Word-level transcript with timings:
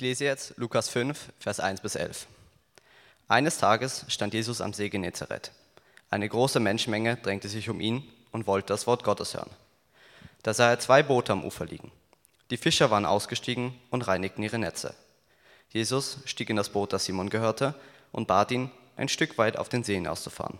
Ich 0.00 0.02
lese 0.02 0.24
jetzt 0.24 0.54
Lukas 0.56 0.88
5, 0.88 1.28
Vers 1.40 1.60
1 1.60 1.82
bis 1.82 1.94
11. 1.94 2.26
Eines 3.28 3.58
Tages 3.58 4.06
stand 4.08 4.32
Jesus 4.32 4.62
am 4.62 4.72
See 4.72 4.88
Genezareth. 4.88 5.52
Eine 6.08 6.26
große 6.26 6.58
Menschenmenge 6.58 7.18
drängte 7.18 7.50
sich 7.50 7.68
um 7.68 7.82
ihn 7.82 8.02
und 8.32 8.46
wollte 8.46 8.68
das 8.68 8.86
Wort 8.86 9.04
Gottes 9.04 9.34
hören. 9.34 9.50
Da 10.42 10.54
sah 10.54 10.70
er 10.70 10.78
zwei 10.78 11.02
Boote 11.02 11.32
am 11.32 11.44
Ufer 11.44 11.66
liegen. 11.66 11.92
Die 12.50 12.56
Fischer 12.56 12.90
waren 12.90 13.04
ausgestiegen 13.04 13.74
und 13.90 14.08
reinigten 14.08 14.42
ihre 14.42 14.58
Netze. 14.58 14.94
Jesus 15.68 16.20
stieg 16.24 16.48
in 16.48 16.56
das 16.56 16.70
Boot, 16.70 16.94
das 16.94 17.04
Simon 17.04 17.28
gehörte, 17.28 17.74
und 18.10 18.26
bat 18.26 18.52
ihn, 18.52 18.70
ein 18.96 19.10
Stück 19.10 19.36
weit 19.36 19.58
auf 19.58 19.68
den 19.68 19.84
See 19.84 19.96
hinauszufahren. 19.96 20.58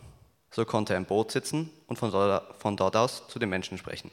So 0.50 0.66
konnte 0.66 0.92
er 0.92 0.98
im 0.98 1.06
Boot 1.06 1.32
sitzen 1.32 1.70
und 1.86 1.96
von 1.96 2.76
dort 2.76 2.96
aus 2.96 3.26
zu 3.28 3.38
den 3.38 3.48
Menschen 3.48 3.78
sprechen. 3.78 4.10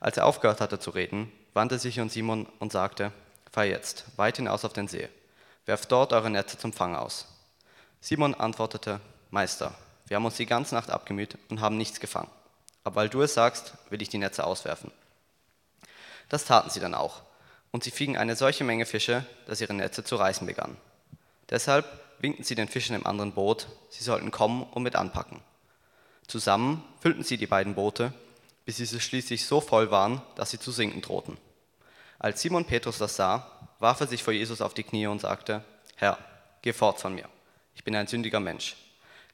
Als 0.00 0.16
er 0.16 0.26
aufgehört 0.26 0.60
hatte 0.60 0.80
zu 0.80 0.90
reden, 0.90 1.30
wandte 1.54 1.78
sich 1.78 2.00
an 2.00 2.08
Simon 2.08 2.48
und 2.58 2.72
sagte, 2.72 3.12
fahr 3.56 3.64
jetzt 3.64 4.04
weit 4.18 4.36
hinaus 4.36 4.66
auf 4.66 4.74
den 4.74 4.86
See, 4.86 5.08
werft 5.64 5.90
dort 5.90 6.12
eure 6.12 6.28
Netze 6.28 6.58
zum 6.58 6.74
Fang 6.74 6.94
aus. 6.94 7.26
Simon 8.02 8.34
antwortete, 8.34 9.00
Meister, 9.30 9.74
wir 10.06 10.16
haben 10.16 10.26
uns 10.26 10.36
die 10.36 10.44
ganze 10.44 10.74
Nacht 10.74 10.90
abgemüht 10.90 11.38
und 11.48 11.62
haben 11.62 11.78
nichts 11.78 11.98
gefangen. 11.98 12.28
Aber 12.84 12.96
weil 12.96 13.08
du 13.08 13.22
es 13.22 13.32
sagst, 13.32 13.72
will 13.88 14.02
ich 14.02 14.10
die 14.10 14.18
Netze 14.18 14.44
auswerfen. 14.44 14.92
Das 16.28 16.44
taten 16.44 16.68
sie 16.68 16.80
dann 16.80 16.92
auch, 16.92 17.22
und 17.70 17.82
sie 17.82 17.90
fingen 17.90 18.18
eine 18.18 18.36
solche 18.36 18.62
Menge 18.62 18.84
Fische, 18.84 19.24
dass 19.46 19.62
ihre 19.62 19.72
Netze 19.72 20.04
zu 20.04 20.16
reißen 20.16 20.46
begannen. 20.46 20.76
Deshalb 21.48 21.86
winkten 22.18 22.44
sie 22.44 22.56
den 22.56 22.68
Fischen 22.68 22.94
im 22.94 23.06
anderen 23.06 23.32
Boot, 23.32 23.68
sie 23.88 24.04
sollten 24.04 24.30
kommen 24.30 24.64
und 24.64 24.82
mit 24.82 24.96
anpacken. 24.96 25.40
Zusammen 26.26 26.84
füllten 27.00 27.24
sie 27.24 27.38
die 27.38 27.46
beiden 27.46 27.74
Boote, 27.74 28.12
bis 28.66 28.76
sie 28.76 29.00
schließlich 29.00 29.46
so 29.46 29.62
voll 29.62 29.90
waren, 29.90 30.20
dass 30.34 30.50
sie 30.50 30.58
zu 30.58 30.72
sinken 30.72 31.00
drohten. 31.00 31.38
Als 32.18 32.40
Simon 32.40 32.64
Petrus 32.64 32.98
das 32.98 33.16
sah, 33.16 33.50
warf 33.78 34.00
er 34.00 34.06
sich 34.06 34.22
vor 34.22 34.32
Jesus 34.32 34.60
auf 34.60 34.74
die 34.74 34.82
Knie 34.82 35.06
und 35.06 35.20
sagte, 35.20 35.62
Herr, 35.96 36.18
geh 36.62 36.72
fort 36.72 37.00
von 37.00 37.14
mir, 37.14 37.28
ich 37.74 37.84
bin 37.84 37.94
ein 37.94 38.06
sündiger 38.06 38.40
Mensch. 38.40 38.76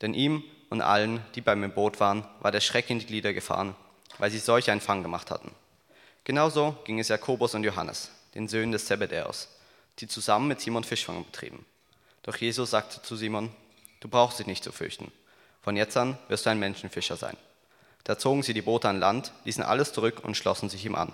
Denn 0.00 0.14
ihm 0.14 0.42
und 0.69 0.80
allen, 0.83 1.25
die 1.34 1.41
bei 1.41 1.55
mir 1.55 1.66
im 1.66 1.75
Boot 1.75 2.00
waren, 2.00 2.27
war 2.41 2.50
der 2.50 2.60
Schreck 2.60 2.91
in 2.91 2.98
die 2.98 3.06
Glieder 3.06 3.33
gefahren, 3.33 3.77
weil 4.19 4.30
sie 4.30 4.38
solch 4.38 4.70
einen 4.70 4.80
Fang 4.80 5.03
gemacht 5.03 5.30
hatten. 5.30 5.53
Genauso 6.25 6.77
ging 6.84 6.98
es 6.98 7.08
Jakobus 7.08 7.55
und 7.55 7.64
Johannes, 7.64 8.10
den 8.34 8.48
Söhnen 8.48 8.72
des 8.72 8.86
Zebedäus, 8.86 9.48
die 9.98 10.08
zusammen 10.08 10.48
mit 10.48 10.60
Simon 10.60 10.84
Fischfang 10.84 11.25
betrieben. 11.25 11.64
Doch 12.22 12.36
Jesus 12.36 12.70
sagte 12.70 13.03
zu 13.03 13.16
Simon, 13.16 13.50
du 14.00 14.08
brauchst 14.08 14.38
dich 14.38 14.47
nicht 14.47 14.64
zu 14.64 14.72
fürchten. 14.72 15.12
Von 15.62 15.77
jetzt 15.77 15.97
an 15.97 16.19
wirst 16.28 16.47
du 16.47 16.50
ein 16.50 16.58
Menschenfischer 16.58 17.16
sein. 17.16 17.36
Da 18.05 18.19
zogen 18.19 18.42
sie 18.42 18.55
die 18.55 18.62
Boote 18.62 18.88
an 18.88 18.98
Land, 18.98 19.33
ließen 19.44 19.62
alles 19.62 19.92
zurück 19.92 20.25
und 20.25 20.36
schlossen 20.36 20.69
sich 20.69 20.84
ihm 20.84 20.97
an. 20.97 21.12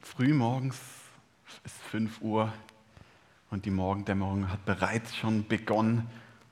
Frühmorgens 0.00 0.78
ist 1.64 1.76
5 1.90 2.20
Uhr 2.20 2.52
und 3.50 3.64
die 3.64 3.70
Morgendämmerung 3.70 4.50
hat 4.50 4.64
bereits 4.64 5.16
schon 5.16 5.46
begonnen, 5.46 6.08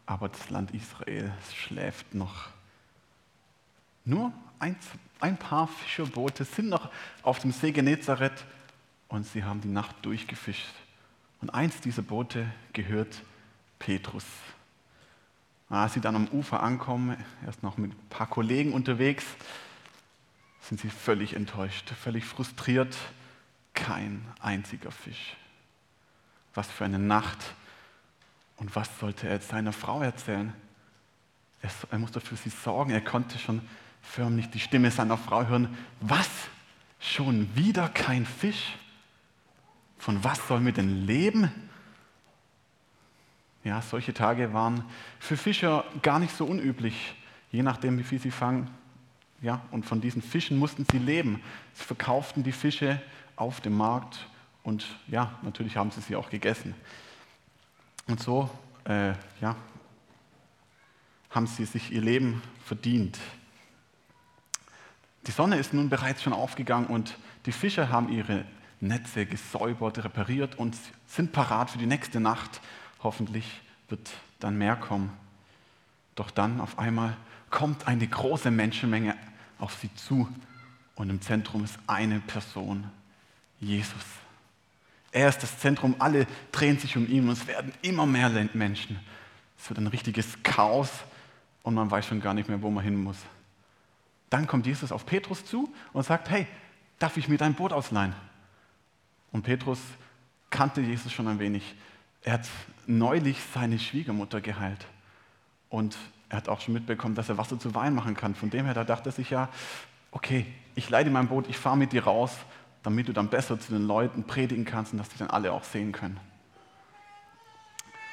aber 0.06 0.28
das 0.28 0.50
Land 0.50 0.72
Israel 0.72 1.32
schläft 1.54 2.14
noch. 2.14 2.48
Nur 4.04 4.32
ein, 4.58 4.76
ein 5.20 5.36
paar 5.36 5.68
Fischerboote 5.68 6.44
sind 6.44 6.68
noch 6.68 6.90
auf 7.22 7.38
dem 7.40 7.52
See 7.52 7.72
Genezareth 7.72 8.44
und 9.08 9.26
sie 9.26 9.44
haben 9.44 9.60
die 9.60 9.68
Nacht 9.68 9.96
durchgefischt. 10.02 10.74
Und 11.40 11.50
eins 11.50 11.80
dieser 11.80 12.02
Boote 12.02 12.46
gehört 12.72 13.22
Petrus. 13.78 14.24
Als 15.70 15.94
sie 15.94 16.00
dann 16.00 16.16
am 16.16 16.28
Ufer 16.28 16.62
ankommen, 16.62 17.16
erst 17.44 17.62
noch 17.62 17.76
mit 17.76 17.92
ein 17.92 18.08
paar 18.08 18.26
Kollegen 18.26 18.72
unterwegs, 18.72 19.24
sind 20.62 20.80
sie 20.80 20.88
völlig 20.88 21.34
enttäuscht, 21.34 21.90
völlig 21.90 22.24
frustriert. 22.24 22.96
Kein 23.78 24.26
einziger 24.40 24.90
Fisch. 24.90 25.36
Was 26.54 26.68
für 26.68 26.84
eine 26.84 26.98
Nacht. 26.98 27.38
Und 28.56 28.74
was 28.74 28.98
sollte 28.98 29.28
er 29.28 29.40
seiner 29.40 29.72
Frau 29.72 30.02
erzählen? 30.02 30.52
Er, 31.62 31.70
er 31.90 31.98
musste 31.98 32.20
für 32.20 32.36
sie 32.36 32.50
sorgen. 32.50 32.90
Er 32.90 33.00
konnte 33.00 33.38
schon 33.38 33.60
förmlich 34.02 34.50
die 34.50 34.60
Stimme 34.60 34.90
seiner 34.90 35.16
Frau 35.16 35.46
hören. 35.46 35.76
Was? 36.00 36.28
Schon 37.00 37.54
wieder 37.54 37.88
kein 37.88 38.26
Fisch? 38.26 38.74
Von 39.98 40.22
was 40.24 40.46
sollen 40.48 40.64
wir 40.64 40.72
denn 40.72 41.06
leben? 41.06 41.50
Ja, 43.62 43.82
solche 43.82 44.14
Tage 44.14 44.52
waren 44.52 44.84
für 45.20 45.36
Fischer 45.36 45.84
gar 46.02 46.18
nicht 46.18 46.36
so 46.36 46.46
unüblich, 46.46 47.14
je 47.52 47.62
nachdem, 47.62 47.98
wie 47.98 48.04
viel 48.04 48.20
sie 48.20 48.30
fangen. 48.30 48.70
Ja, 49.40 49.62
und 49.70 49.86
von 49.86 50.00
diesen 50.00 50.22
Fischen 50.22 50.58
mussten 50.58 50.84
sie 50.90 50.98
leben. 50.98 51.40
Sie 51.74 51.84
verkauften 51.84 52.42
die 52.42 52.52
Fische 52.52 53.00
auf 53.38 53.60
dem 53.60 53.76
Markt 53.76 54.26
und 54.62 54.84
ja, 55.06 55.38
natürlich 55.42 55.76
haben 55.76 55.90
sie 55.90 56.00
sie 56.00 56.16
auch 56.16 56.30
gegessen. 56.30 56.74
Und 58.06 58.20
so, 58.20 58.50
äh, 58.84 59.12
ja, 59.40 59.56
haben 61.30 61.46
sie 61.46 61.64
sich 61.64 61.90
ihr 61.92 62.00
Leben 62.00 62.42
verdient. 62.64 63.18
Die 65.26 65.30
Sonne 65.30 65.58
ist 65.58 65.74
nun 65.74 65.88
bereits 65.88 66.22
schon 66.22 66.32
aufgegangen 66.32 66.86
und 66.86 67.16
die 67.46 67.52
Fischer 67.52 67.90
haben 67.90 68.10
ihre 68.10 68.44
Netze 68.80 69.26
gesäubert, 69.26 70.02
repariert 70.04 70.58
und 70.58 70.76
sind 71.06 71.32
parat 71.32 71.70
für 71.70 71.78
die 71.78 71.86
nächste 71.86 72.20
Nacht. 72.20 72.60
Hoffentlich 73.02 73.60
wird 73.88 74.10
dann 74.40 74.56
mehr 74.56 74.76
kommen. 74.76 75.12
Doch 76.14 76.30
dann 76.30 76.60
auf 76.60 76.78
einmal 76.78 77.16
kommt 77.50 77.86
eine 77.86 78.06
große 78.06 78.50
Menschenmenge 78.50 79.16
auf 79.58 79.74
sie 79.74 79.94
zu 79.94 80.28
und 80.94 81.10
im 81.10 81.20
Zentrum 81.20 81.64
ist 81.64 81.78
eine 81.86 82.20
Person, 82.20 82.90
Jesus. 83.60 84.04
Er 85.10 85.28
ist 85.28 85.42
das 85.42 85.58
Zentrum, 85.58 85.96
alle 85.98 86.26
drehen 86.52 86.78
sich 86.78 86.96
um 86.96 87.08
ihn 87.08 87.24
und 87.28 87.32
es 87.32 87.46
werden 87.46 87.72
immer 87.82 88.06
mehr 88.06 88.28
Menschen. 88.52 88.98
Es 89.58 89.68
wird 89.68 89.78
ein 89.78 89.86
richtiges 89.86 90.42
Chaos 90.42 90.90
und 91.62 91.74
man 91.74 91.90
weiß 91.90 92.06
schon 92.06 92.20
gar 92.20 92.34
nicht 92.34 92.48
mehr, 92.48 92.62
wo 92.62 92.70
man 92.70 92.84
hin 92.84 93.02
muss. 93.02 93.18
Dann 94.30 94.46
kommt 94.46 94.66
Jesus 94.66 94.92
auf 94.92 95.06
Petrus 95.06 95.44
zu 95.44 95.72
und 95.92 96.04
sagt, 96.04 96.30
hey, 96.30 96.46
darf 96.98 97.16
ich 97.16 97.28
mir 97.28 97.38
dein 97.38 97.54
Boot 97.54 97.72
ausleihen? 97.72 98.14
Und 99.32 99.42
Petrus 99.42 99.80
kannte 100.50 100.80
Jesus 100.80 101.12
schon 101.12 101.28
ein 101.28 101.38
wenig. 101.38 101.74
Er 102.22 102.34
hat 102.34 102.48
neulich 102.86 103.38
seine 103.54 103.78
Schwiegermutter 103.78 104.40
geheilt. 104.40 104.86
Und 105.70 105.96
er 106.28 106.38
hat 106.38 106.48
auch 106.48 106.60
schon 106.60 106.74
mitbekommen, 106.74 107.14
dass 107.14 107.28
er 107.28 107.38
Wasser 107.38 107.58
zu 107.58 107.74
Wein 107.74 107.94
machen 107.94 108.14
kann. 108.14 108.34
Von 108.34 108.50
dem 108.50 108.64
her, 108.64 108.74
da 108.74 108.84
dachte 108.84 109.08
er 109.10 109.12
sich 109.12 109.30
ja, 109.30 109.48
okay, 110.10 110.46
ich 110.74 110.88
leide 110.90 111.10
mein 111.10 111.28
Boot, 111.28 111.48
ich 111.48 111.56
fahre 111.56 111.76
mit 111.76 111.92
dir 111.92 112.04
raus, 112.04 112.32
damit 112.82 113.08
du 113.08 113.12
dann 113.12 113.28
besser 113.28 113.58
zu 113.58 113.72
den 113.72 113.86
Leuten 113.86 114.24
predigen 114.24 114.64
kannst 114.64 114.92
und 114.92 114.98
dass 114.98 115.08
die 115.08 115.18
dann 115.18 115.30
alle 115.30 115.52
auch 115.52 115.64
sehen 115.64 115.92
können. 115.92 116.18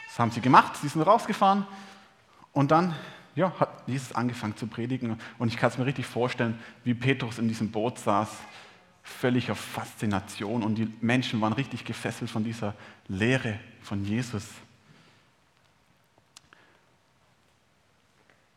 Das 0.07 0.19
haben 0.19 0.31
sie 0.31 0.41
gemacht, 0.41 0.77
sie 0.77 0.87
sind 0.87 1.01
rausgefahren 1.01 1.65
und 2.53 2.71
dann 2.71 2.95
ja, 3.35 3.53
hat 3.59 3.83
Jesus 3.85 4.13
angefangen 4.13 4.55
zu 4.55 4.67
predigen. 4.67 5.19
Und 5.37 5.49
ich 5.49 5.57
kann 5.57 5.69
es 5.69 5.77
mir 5.77 5.85
richtig 5.85 6.05
vorstellen, 6.05 6.57
wie 6.83 6.93
Petrus 6.93 7.37
in 7.37 7.47
diesem 7.47 7.69
Boot 7.69 7.99
saß 7.99 8.29
völliger 9.05 9.53
Faszination 9.53 10.63
und 10.63 10.75
die 10.75 10.91
Menschen 10.99 11.39
waren 11.39 11.53
richtig 11.53 11.85
gefesselt 11.85 12.29
von 12.29 12.43
dieser 12.43 12.73
Lehre 13.07 13.59
von 13.83 14.03
Jesus. 14.03 14.47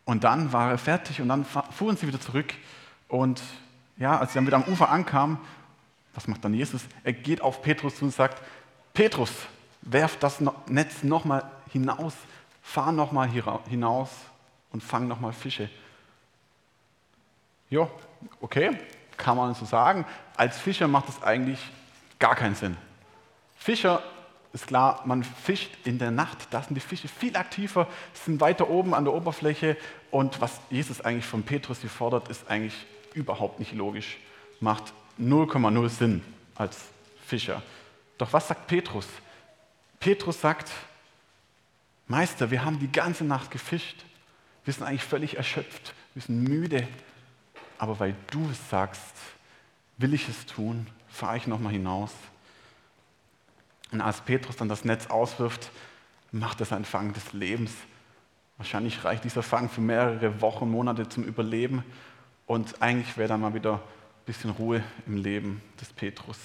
Und 0.07 0.25
dann 0.25 0.51
war 0.55 0.71
er 0.71 0.79
fertig 0.79 1.21
und 1.21 1.29
dann 1.29 1.45
fuhren 1.45 1.99
sie 1.99 2.07
wieder 2.07 2.21
zurück 2.21 2.55
und 3.09 3.43
ja, 3.99 4.19
als 4.19 4.33
sie 4.33 4.37
dann 4.37 4.47
wieder 4.47 4.57
am 4.57 4.65
Ufer 4.65 4.89
ankamen, 4.89 5.37
was 6.15 6.27
macht 6.27 6.45
dann 6.45 6.55
Jesus? 6.55 6.83
Er 7.05 7.13
geht 7.13 7.41
auf 7.41 7.63
Petrus 7.63 7.97
zu 7.97 8.05
und 8.05 8.13
sagt, 8.13 8.43
Petrus, 8.95 9.31
werf 9.83 10.17
das 10.19 10.43
Netz 10.67 11.03
nochmal 11.03 11.51
hinaus, 11.73 12.15
fahr 12.63 12.93
nochmal 12.93 13.29
hinaus 13.29 14.11
und 14.73 14.83
fang 14.83 15.07
nochmal 15.09 15.33
Fische. 15.33 15.71
Ja, 17.71 17.89
okay, 18.41 18.77
kann 19.17 19.37
man 19.37 19.55
so 19.55 19.65
sagen. 19.65 20.05
Als 20.37 20.59
Fischer 20.59 20.89
macht 20.89 21.09
das 21.09 21.23
eigentlich 21.23 21.61
gar 22.19 22.35
keinen 22.35 22.55
Sinn. 22.55 22.77
Fischer 23.57 24.03
ist 24.53 24.67
klar, 24.67 25.03
man 25.05 25.23
fischt 25.23 25.71
in 25.85 25.99
der 25.99 26.11
Nacht, 26.11 26.49
da 26.51 26.63
sind 26.63 26.75
die 26.75 26.81
Fische 26.81 27.09
viel 27.09 27.37
aktiver, 27.37 27.87
sind 28.15 28.41
weiter 28.41 28.71
oben 28.71 28.95
an 28.95 29.05
der 29.05 29.13
Oberfläche 29.13 29.77
und 30.11 30.41
was 30.41 30.61
Jesus 30.71 31.01
eigentlich 31.01 31.27
von 31.27 31.43
Petrus 31.43 31.81
hier 31.81 31.91
fordert, 31.91 32.29
ist 32.29 32.49
eigentlich 32.49 32.87
überhaupt 33.15 33.59
nicht 33.59 33.75
logisch, 33.75 34.19
macht 34.61 34.93
0,0 35.21 35.89
Sinn 35.89 36.23
als 36.55 36.79
Fischer. 37.27 37.63
Doch 38.17 38.33
was 38.33 38.49
sagt 38.49 38.67
Petrus? 38.67 39.07
Petrus 40.01 40.41
sagt, 40.41 40.71
Meister, 42.07 42.51
wir 42.51 42.65
haben 42.65 42.79
die 42.79 42.91
ganze 42.91 43.25
Nacht 43.25 43.51
gefischt, 43.51 44.05
wir 44.65 44.73
sind 44.73 44.85
eigentlich 44.85 45.05
völlig 45.05 45.37
erschöpft, 45.37 45.95
wir 46.15 46.23
sind 46.23 46.43
müde, 46.43 46.87
aber 47.79 47.99
weil 48.01 48.15
du 48.31 48.49
es 48.51 48.71
sagst, 48.71 49.15
will 49.99 50.15
ich 50.15 50.29
es 50.29 50.47
tun, 50.47 50.87
fahre 51.09 51.37
ich 51.37 51.47
nochmal 51.47 51.73
hinaus. 51.73 52.13
Und 53.93 54.01
als 54.01 54.21
Petrus 54.21 54.57
dann 54.57 54.69
das 54.69 54.85
Netz 54.85 55.07
auswirft, 55.07 55.71
macht 56.33 56.61
er 56.61 56.67
seinen 56.67 56.85
Fang 56.85 57.13
des 57.13 57.33
Lebens. 57.33 57.73
Wahrscheinlich 58.59 59.05
reicht 59.05 59.25
dieser 59.25 59.43
Fang 59.43 59.69
für 59.69 59.81
mehrere 59.81 60.41
Wochen, 60.41 60.71
Monate 60.71 61.09
zum 61.09 61.25
Überleben. 61.25 61.85
Und 62.47 62.83
eigentlich 62.83 63.17
wäre 63.17 63.29
dann 63.29 63.41
mal 63.41 63.55
wieder 63.55 63.81
bisschen 64.29 64.51
Ruhe 64.51 64.85
im 65.07 65.17
Leben 65.17 65.63
des 65.81 65.89
Petrus. 65.89 66.39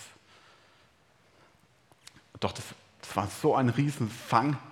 Doch 2.39 2.53
das, 2.53 2.63
das 3.01 3.15
war 3.15 3.27
so 3.27 3.55
ein 3.55 3.69
Riesenfang. 3.69 4.57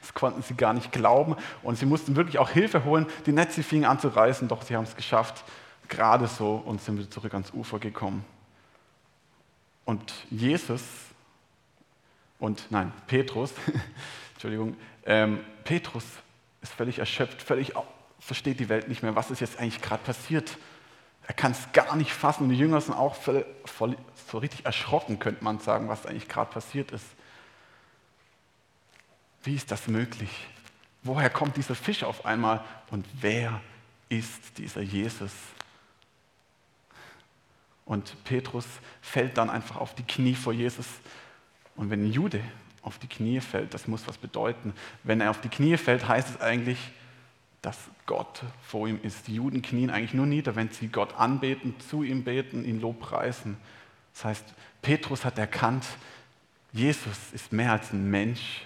Das 0.00 0.14
konnten 0.14 0.42
sie 0.42 0.54
gar 0.54 0.72
nicht 0.72 0.90
glauben. 0.90 1.36
Und 1.62 1.78
sie 1.78 1.86
mussten 1.86 2.16
wirklich 2.16 2.38
auch 2.38 2.50
Hilfe 2.50 2.82
holen. 2.82 3.06
Die 3.26 3.32
Netze 3.32 3.62
fingen 3.62 3.84
an 3.84 4.00
zu 4.00 4.08
reißen, 4.08 4.48
doch 4.48 4.62
sie 4.62 4.74
haben 4.74 4.82
es 4.82 4.96
geschafft. 4.96 5.44
Gerade 5.88 6.26
so 6.26 6.56
und 6.56 6.82
sind 6.82 6.98
wieder 6.98 7.08
zurück 7.08 7.32
ans 7.34 7.52
Ufer 7.52 7.78
gekommen. 7.78 8.24
Und 9.84 10.12
Jesus 10.28 10.82
und 12.40 12.66
nein, 12.70 12.92
Petrus, 13.06 13.52
Entschuldigung, 14.32 14.76
ähm, 15.06 15.38
Petrus 15.62 16.04
ist 16.62 16.72
völlig 16.72 16.98
erschöpft, 16.98 17.40
völlig 17.40 17.74
versteht 18.18 18.58
die 18.58 18.68
Welt 18.68 18.88
nicht 18.88 19.04
mehr, 19.04 19.14
was 19.14 19.30
ist 19.30 19.40
jetzt 19.40 19.60
eigentlich 19.60 19.80
gerade 19.80 20.02
passiert. 20.02 20.58
Er 21.30 21.34
kann 21.34 21.52
es 21.52 21.70
gar 21.72 21.94
nicht 21.94 22.12
fassen 22.12 22.42
und 22.42 22.48
die 22.48 22.58
Jünger 22.58 22.80
sind 22.80 22.94
auch 22.94 23.14
voll, 23.14 23.46
voll, 23.64 23.96
so 24.32 24.38
richtig 24.38 24.66
erschrocken, 24.66 25.20
könnte 25.20 25.44
man 25.44 25.60
sagen, 25.60 25.88
was 25.88 26.04
eigentlich 26.04 26.26
gerade 26.26 26.50
passiert 26.50 26.90
ist. 26.90 27.06
Wie 29.44 29.54
ist 29.54 29.70
das 29.70 29.86
möglich? 29.86 30.48
Woher 31.04 31.30
kommt 31.30 31.56
dieser 31.56 31.76
Fisch 31.76 32.02
auf 32.02 32.26
einmal 32.26 32.64
und 32.90 33.06
wer 33.20 33.60
ist 34.08 34.58
dieser 34.58 34.80
Jesus? 34.80 35.30
Und 37.84 38.24
Petrus 38.24 38.66
fällt 39.00 39.38
dann 39.38 39.50
einfach 39.50 39.76
auf 39.76 39.94
die 39.94 40.02
Knie 40.02 40.34
vor 40.34 40.52
Jesus. 40.52 40.88
Und 41.76 41.90
wenn 41.90 42.06
ein 42.06 42.12
Jude 42.12 42.42
auf 42.82 42.98
die 42.98 43.06
Knie 43.06 43.40
fällt, 43.40 43.72
das 43.72 43.86
muss 43.86 44.08
was 44.08 44.18
bedeuten. 44.18 44.74
Wenn 45.04 45.20
er 45.20 45.30
auf 45.30 45.40
die 45.40 45.48
Knie 45.48 45.76
fällt, 45.76 46.08
heißt 46.08 46.28
es 46.28 46.40
eigentlich, 46.40 46.90
dass 47.62 47.76
Gott 48.06 48.42
vor 48.62 48.88
ihm 48.88 49.00
ist. 49.02 49.28
Die 49.28 49.34
Juden 49.34 49.62
knien 49.62 49.90
eigentlich 49.90 50.14
nur 50.14 50.26
nieder, 50.26 50.56
wenn 50.56 50.70
sie 50.70 50.88
Gott 50.88 51.14
anbeten, 51.16 51.78
zu 51.80 52.02
ihm 52.02 52.24
beten, 52.24 52.64
ihn 52.64 52.80
lobpreisen. 52.80 53.56
Das 54.14 54.24
heißt, 54.24 54.54
Petrus 54.82 55.24
hat 55.24 55.38
erkannt, 55.38 55.84
Jesus 56.72 57.32
ist 57.32 57.52
mehr 57.52 57.72
als 57.72 57.92
ein 57.92 58.08
Mensch. 58.08 58.62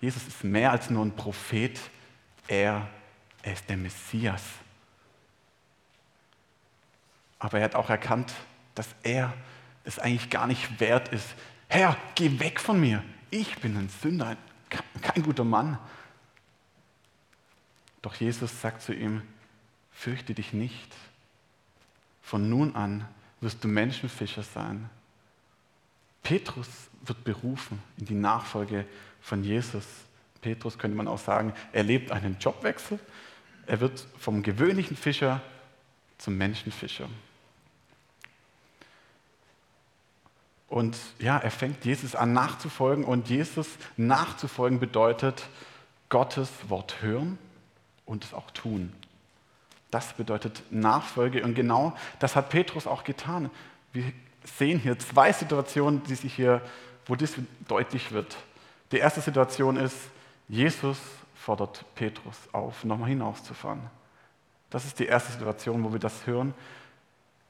Jesus 0.00 0.26
ist 0.26 0.44
mehr 0.44 0.72
als 0.72 0.90
nur 0.90 1.04
ein 1.04 1.14
Prophet. 1.14 1.78
Er, 2.48 2.88
er 3.42 3.52
ist 3.52 3.68
der 3.68 3.76
Messias. 3.76 4.42
Aber 7.38 7.58
er 7.58 7.64
hat 7.64 7.74
auch 7.74 7.90
erkannt, 7.90 8.32
dass 8.74 8.88
er 9.02 9.32
es 9.84 9.98
eigentlich 9.98 10.30
gar 10.30 10.46
nicht 10.46 10.80
wert 10.80 11.08
ist. 11.08 11.34
Herr, 11.68 11.96
geh 12.14 12.38
weg 12.40 12.60
von 12.60 12.80
mir. 12.80 13.02
Ich 13.30 13.56
bin 13.58 13.76
ein 13.76 13.88
Sünder, 13.88 14.36
kein 15.02 15.22
guter 15.22 15.44
Mann. 15.44 15.78
Doch 18.04 18.14
Jesus 18.16 18.60
sagt 18.60 18.82
zu 18.82 18.92
ihm, 18.92 19.22
fürchte 19.90 20.34
dich 20.34 20.52
nicht. 20.52 20.94
Von 22.20 22.50
nun 22.50 22.76
an 22.76 23.08
wirst 23.40 23.64
du 23.64 23.68
Menschenfischer 23.68 24.42
sein. 24.42 24.90
Petrus 26.22 26.68
wird 27.00 27.24
berufen 27.24 27.82
in 27.96 28.04
die 28.04 28.14
Nachfolge 28.14 28.84
von 29.22 29.42
Jesus. 29.42 29.86
Petrus 30.42 30.76
könnte 30.76 30.98
man 30.98 31.08
auch 31.08 31.18
sagen, 31.18 31.54
er 31.72 31.82
lebt 31.82 32.12
einen 32.12 32.36
Jobwechsel. 32.38 32.98
Er 33.64 33.80
wird 33.80 34.06
vom 34.18 34.42
gewöhnlichen 34.42 34.98
Fischer 34.98 35.40
zum 36.18 36.36
Menschenfischer. 36.36 37.08
Und 40.68 40.98
ja, 41.20 41.38
er 41.38 41.50
fängt 41.50 41.86
Jesus 41.86 42.14
an 42.14 42.34
nachzufolgen 42.34 43.06
und 43.06 43.30
Jesus 43.30 43.66
nachzufolgen 43.96 44.78
bedeutet 44.78 45.48
Gottes 46.10 46.50
Wort 46.68 47.00
hören 47.00 47.38
und 48.06 48.24
es 48.24 48.34
auch 48.34 48.50
tun. 48.50 48.92
Das 49.90 50.12
bedeutet 50.14 50.62
Nachfolge 50.70 51.44
und 51.44 51.54
genau 51.54 51.96
das 52.18 52.36
hat 52.36 52.50
Petrus 52.50 52.86
auch 52.86 53.04
getan. 53.04 53.50
Wir 53.92 54.12
sehen 54.44 54.78
hier 54.78 54.98
zwei 54.98 55.32
Situationen, 55.32 56.02
die 56.04 56.14
sich 56.14 56.34
hier, 56.34 56.60
wo 57.06 57.14
das 57.14 57.34
deutlich 57.68 58.12
wird. 58.12 58.36
Die 58.92 58.98
erste 58.98 59.20
Situation 59.20 59.76
ist, 59.76 59.96
Jesus 60.48 60.98
fordert 61.34 61.84
Petrus 61.94 62.36
auf, 62.52 62.84
nochmal 62.84 63.08
hinauszufahren. 63.08 63.80
Das 64.70 64.84
ist 64.84 64.98
die 64.98 65.06
erste 65.06 65.32
Situation, 65.32 65.84
wo 65.84 65.92
wir 65.92 66.00
das 66.00 66.26
hören, 66.26 66.54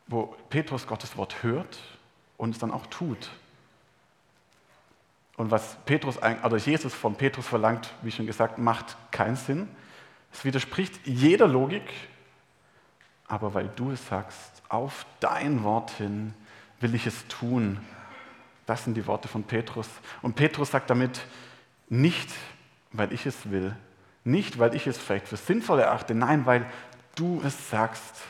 wo 0.07 0.37
Petrus 0.51 0.87
Gottes 0.87 1.17
Wort 1.17 1.43
hört 1.43 1.79
und 2.37 2.51
es 2.51 2.59
dann 2.59 2.71
auch 2.71 2.87
tut. 2.87 3.31
Und 5.37 5.51
was 5.51 5.77
Petrus, 5.87 6.19
oder 6.19 6.57
Jesus 6.59 6.95
von 6.95 7.15
Petrus 7.17 7.47
verlangt, 7.47 7.93
wie 8.03 8.11
schon 8.11 8.27
gesagt, 8.27 8.59
macht 8.59 8.97
keinen 9.11 9.37
Sinn. 9.37 9.69
Es 10.35 10.45
widerspricht 10.45 11.07
jeder 11.07 11.47
Logik, 11.47 11.89
aber 13.29 13.55
weil 13.55 13.69
du 13.69 13.93
es 13.93 14.07
sagst, 14.09 14.63
auf 14.69 15.07
dein 15.21 15.63
Wort 15.63 15.93
hin 15.93 16.35
will 16.81 16.95
ich 16.97 17.07
es 17.07 17.27
tun. 17.29 17.81
Das 18.67 18.83
sind 18.83 18.95
die 18.95 19.07
Worte 19.07 19.29
von 19.29 19.45
Petrus. 19.45 19.89
Und 20.23 20.35
Petrus 20.35 20.73
sagt 20.73 20.91
damit, 20.91 21.25
nicht 21.89 22.31
weil 22.91 23.13
ich 23.13 23.27
es 23.27 23.49
will, 23.51 23.77
nicht 24.25 24.59
weil 24.59 24.75
ich 24.75 24.89
es 24.89 24.99
vielleicht 24.99 25.29
für 25.29 25.37
sinnvoll 25.37 25.79
erachte, 25.79 26.15
nein, 26.15 26.47
weil 26.47 26.67
du 27.15 27.41
es 27.45 27.71
sagst. 27.71 28.23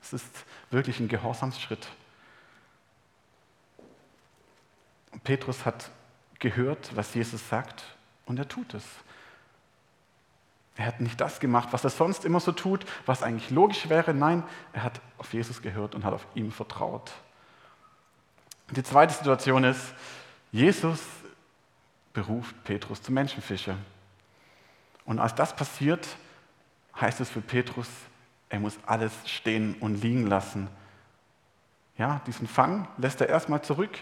Es 0.00 0.12
ist 0.12 0.44
wirklich 0.70 1.00
ein 1.00 1.08
Gehorsamsschritt. 1.08 1.88
Petrus 5.24 5.66
hat 5.66 5.90
gehört, 6.38 6.94
was 6.94 7.12
Jesus 7.14 7.48
sagt, 7.48 7.82
und 8.24 8.38
er 8.38 8.46
tut 8.46 8.72
es. 8.74 8.84
Er 10.78 10.86
hat 10.86 11.00
nicht 11.00 11.20
das 11.20 11.40
gemacht, 11.40 11.70
was 11.72 11.82
er 11.82 11.90
sonst 11.90 12.24
immer 12.24 12.38
so 12.38 12.52
tut, 12.52 12.86
was 13.04 13.24
eigentlich 13.24 13.50
logisch 13.50 13.88
wäre. 13.88 14.14
Nein, 14.14 14.44
er 14.72 14.84
hat 14.84 15.00
auf 15.18 15.34
Jesus 15.34 15.60
gehört 15.60 15.96
und 15.96 16.04
hat 16.04 16.14
auf 16.14 16.24
ihm 16.36 16.52
vertraut. 16.52 17.10
Die 18.70 18.84
zweite 18.84 19.12
Situation 19.12 19.64
ist, 19.64 19.92
Jesus 20.52 21.00
beruft 22.12 22.54
Petrus 22.62 23.02
zum 23.02 23.14
Menschenfischer. 23.14 23.76
Und 25.04 25.18
als 25.18 25.34
das 25.34 25.56
passiert, 25.56 26.06
heißt 27.00 27.20
es 27.20 27.28
für 27.28 27.40
Petrus, 27.40 27.88
er 28.48 28.60
muss 28.60 28.78
alles 28.86 29.12
stehen 29.26 29.74
und 29.80 30.00
liegen 30.00 30.28
lassen. 30.28 30.68
Ja, 31.96 32.20
diesen 32.24 32.46
Fang 32.46 32.86
lässt 32.98 33.20
er 33.20 33.28
erstmal 33.28 33.62
zurück 33.62 33.98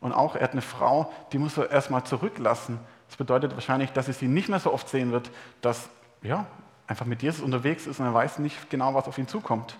und 0.00 0.12
auch, 0.12 0.36
er 0.36 0.42
hat 0.42 0.52
eine 0.52 0.60
Frau, 0.60 1.10
die 1.32 1.38
muss 1.38 1.56
er 1.56 1.70
erstmal 1.70 2.04
zurücklassen. 2.04 2.78
Das 3.08 3.16
bedeutet 3.16 3.54
wahrscheinlich, 3.54 3.92
dass 3.92 4.08
er 4.08 4.14
sie 4.14 4.28
nicht 4.28 4.50
mehr 4.50 4.60
so 4.60 4.74
oft 4.74 4.90
sehen 4.90 5.10
wird, 5.10 5.30
dass 5.62 5.88
ja, 6.22 6.46
einfach 6.86 7.06
mit 7.06 7.22
Jesus 7.22 7.42
unterwegs 7.42 7.86
ist 7.86 8.00
und 8.00 8.06
er 8.06 8.14
weiß 8.14 8.38
nicht 8.38 8.70
genau, 8.70 8.94
was 8.94 9.06
auf 9.06 9.18
ihn 9.18 9.28
zukommt. 9.28 9.76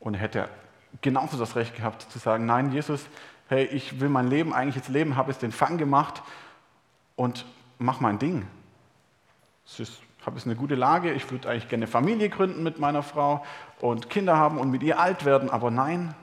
Und 0.00 0.14
er 0.14 0.20
hätte 0.20 0.48
genauso 1.02 1.36
das 1.38 1.56
Recht 1.56 1.76
gehabt 1.76 2.02
zu 2.10 2.18
sagen, 2.18 2.46
nein, 2.46 2.72
Jesus, 2.72 3.04
hey, 3.48 3.64
ich 3.64 4.00
will 4.00 4.08
mein 4.08 4.28
Leben 4.28 4.54
eigentlich 4.54 4.76
jetzt 4.76 4.88
leben, 4.88 5.16
habe 5.16 5.30
jetzt 5.30 5.42
den 5.42 5.52
Fang 5.52 5.78
gemacht 5.78 6.22
und 7.16 7.44
mach 7.78 8.00
mein 8.00 8.18
Ding. 8.18 8.46
Ich 9.66 10.00
habe 10.24 10.36
jetzt 10.36 10.46
eine 10.46 10.56
gute 10.56 10.74
Lage, 10.74 11.12
ich 11.12 11.30
würde 11.30 11.48
eigentlich 11.48 11.68
gerne 11.68 11.86
Familie 11.86 12.28
gründen 12.28 12.62
mit 12.62 12.78
meiner 12.78 13.02
Frau 13.02 13.44
und 13.80 14.10
Kinder 14.10 14.36
haben 14.36 14.58
und 14.58 14.70
mit 14.70 14.82
ihr 14.82 14.98
alt 14.98 15.24
werden, 15.24 15.50
aber 15.50 15.70
nein, 15.70 16.14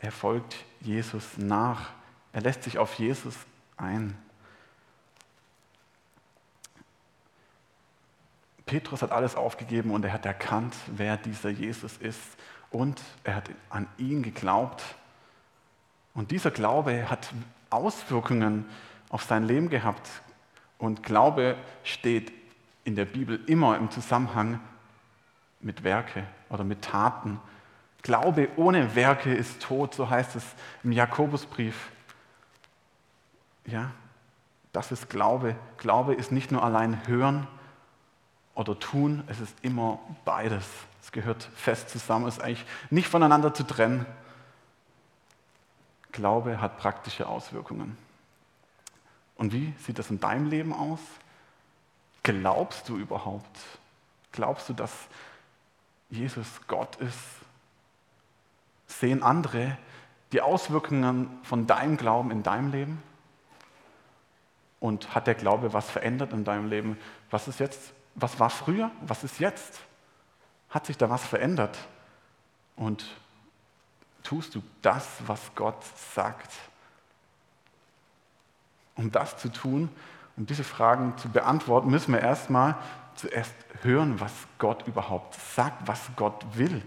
er 0.00 0.12
folgt 0.12 0.56
Jesus 0.80 1.38
nach. 1.38 1.90
Er 2.32 2.42
lässt 2.42 2.64
sich 2.64 2.78
auf 2.78 2.94
Jesus 2.94 3.34
ein. 3.76 4.16
Petrus 8.68 9.02
hat 9.02 9.10
alles 9.10 9.34
aufgegeben 9.34 9.90
und 9.90 10.04
er 10.04 10.12
hat 10.12 10.24
erkannt, 10.26 10.76
wer 10.86 11.16
dieser 11.16 11.48
Jesus 11.48 11.96
ist. 11.96 12.20
Und 12.70 13.00
er 13.24 13.34
hat 13.36 13.50
an 13.70 13.88
ihn 13.96 14.22
geglaubt. 14.22 14.84
Und 16.14 16.30
dieser 16.30 16.52
Glaube 16.52 17.10
hat 17.10 17.32
Auswirkungen 17.70 18.66
auf 19.08 19.22
sein 19.22 19.44
Leben 19.44 19.70
gehabt. 19.70 20.08
Und 20.76 21.02
Glaube 21.02 21.56
steht 21.82 22.30
in 22.84 22.94
der 22.94 23.06
Bibel 23.06 23.40
immer 23.46 23.76
im 23.76 23.90
Zusammenhang 23.90 24.60
mit 25.60 25.82
Werke 25.82 26.24
oder 26.50 26.62
mit 26.62 26.82
Taten. 26.82 27.40
Glaube 28.02 28.48
ohne 28.56 28.94
Werke 28.94 29.34
ist 29.34 29.62
tot, 29.62 29.94
so 29.94 30.08
heißt 30.08 30.36
es 30.36 30.44
im 30.84 30.92
Jakobusbrief. 30.92 31.90
Ja, 33.64 33.90
das 34.72 34.92
ist 34.92 35.08
Glaube. 35.08 35.56
Glaube 35.78 36.14
ist 36.14 36.32
nicht 36.32 36.52
nur 36.52 36.62
allein 36.62 37.06
hören 37.08 37.48
oder 38.58 38.76
tun, 38.76 39.22
es 39.28 39.38
ist 39.38 39.54
immer 39.62 40.00
beides. 40.24 40.66
Es 41.00 41.12
gehört 41.12 41.48
fest 41.54 41.90
zusammen, 41.90 42.26
es 42.26 42.38
ist 42.38 42.42
eigentlich 42.42 42.64
nicht 42.90 43.06
voneinander 43.06 43.54
zu 43.54 43.62
trennen. 43.62 44.04
Glaube 46.10 46.60
hat 46.60 46.76
praktische 46.76 47.28
Auswirkungen. 47.28 47.96
Und 49.36 49.52
wie 49.52 49.72
sieht 49.78 50.00
das 50.00 50.10
in 50.10 50.18
deinem 50.18 50.48
Leben 50.48 50.72
aus? 50.72 50.98
Glaubst 52.24 52.88
du 52.88 52.96
überhaupt? 52.96 53.56
Glaubst 54.32 54.68
du, 54.68 54.72
dass 54.72 54.92
Jesus 56.10 56.48
Gott 56.66 56.96
ist? 56.96 57.16
Sehen 58.88 59.22
andere 59.22 59.78
die 60.32 60.40
Auswirkungen 60.40 61.30
von 61.44 61.68
deinem 61.68 61.96
Glauben 61.96 62.32
in 62.32 62.42
deinem 62.42 62.72
Leben? 62.72 63.02
Und 64.80 65.14
hat 65.14 65.28
der 65.28 65.36
Glaube 65.36 65.72
was 65.72 65.88
verändert 65.88 66.32
in 66.32 66.42
deinem 66.42 66.68
Leben? 66.68 66.98
Was 67.30 67.46
ist 67.46 67.60
jetzt, 67.60 67.92
was 68.20 68.38
war 68.40 68.50
früher? 68.50 68.90
Was 69.02 69.24
ist 69.24 69.38
jetzt? 69.38 69.80
Hat 70.70 70.86
sich 70.86 70.96
da 70.96 71.08
was 71.08 71.24
verändert? 71.24 71.78
Und 72.76 73.04
tust 74.22 74.54
du 74.54 74.62
das, 74.82 75.06
was 75.26 75.40
Gott 75.54 75.82
sagt? 76.14 76.52
Um 78.96 79.10
das 79.10 79.38
zu 79.38 79.48
tun, 79.50 79.88
um 80.36 80.46
diese 80.46 80.64
Fragen 80.64 81.16
zu 81.18 81.28
beantworten, 81.28 81.90
müssen 81.90 82.12
wir 82.12 82.20
erstmal 82.20 82.76
zuerst 83.14 83.54
hören, 83.82 84.20
was 84.20 84.32
Gott 84.58 84.86
überhaupt 84.86 85.34
sagt, 85.34 85.86
was 85.86 86.00
Gott 86.16 86.44
will. 86.54 86.82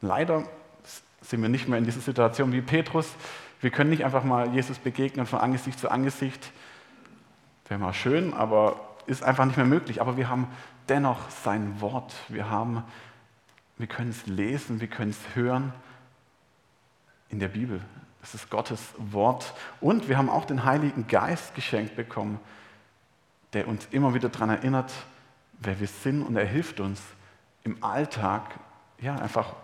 Leider 0.00 0.44
sind 1.20 1.42
wir 1.42 1.48
nicht 1.48 1.68
mehr 1.68 1.78
in 1.78 1.84
dieser 1.84 2.00
Situation 2.00 2.52
wie 2.52 2.62
Petrus. 2.62 3.08
Wir 3.60 3.70
können 3.70 3.90
nicht 3.90 4.04
einfach 4.04 4.24
mal 4.24 4.54
Jesus 4.54 4.78
begegnen 4.78 5.26
von 5.26 5.40
Angesicht 5.40 5.78
zu 5.78 5.90
Angesicht. 5.90 6.52
Wäre 7.68 7.80
mal 7.80 7.92
schön, 7.92 8.32
aber 8.32 8.80
ist 9.06 9.22
einfach 9.22 9.44
nicht 9.44 9.56
mehr 9.56 9.66
möglich. 9.66 10.00
Aber 10.00 10.16
wir 10.16 10.28
haben 10.28 10.48
dennoch 10.88 11.30
sein 11.30 11.80
Wort. 11.80 12.14
Wir, 12.28 12.46
wir 13.78 13.86
können 13.86 14.10
es 14.10 14.26
lesen, 14.26 14.80
wir 14.80 14.88
können 14.88 15.10
es 15.10 15.34
hören 15.34 15.72
in 17.28 17.38
der 17.38 17.48
Bibel. 17.48 17.80
Es 18.22 18.34
ist 18.34 18.50
Gottes 18.50 18.94
Wort. 18.98 19.54
Und 19.80 20.08
wir 20.08 20.18
haben 20.18 20.28
auch 20.28 20.44
den 20.44 20.64
Heiligen 20.64 21.06
Geist 21.06 21.54
geschenkt 21.54 21.96
bekommen, 21.96 22.40
der 23.52 23.68
uns 23.68 23.86
immer 23.90 24.14
wieder 24.14 24.28
daran 24.28 24.50
erinnert, 24.50 24.92
wer 25.60 25.78
wir 25.78 25.86
sind. 25.86 26.22
Und 26.22 26.36
er 26.36 26.46
hilft 26.46 26.80
uns 26.80 27.00
im 27.62 27.82
Alltag, 27.82 28.58
ja, 29.00 29.16
einfach 29.16 29.54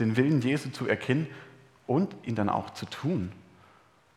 den 0.00 0.16
Willen 0.16 0.40
Jesu 0.40 0.70
zu 0.70 0.86
erkennen 0.86 1.26
und 1.86 2.14
ihn 2.24 2.34
dann 2.34 2.48
auch 2.48 2.70
zu 2.70 2.86
tun. 2.86 3.32